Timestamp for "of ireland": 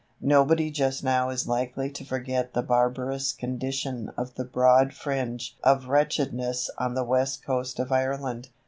7.77-8.49